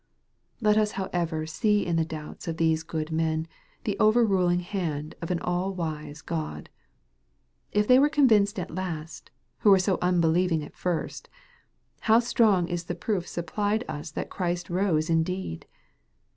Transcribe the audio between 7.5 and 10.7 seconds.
If they were convinced at last, who were so unbelieving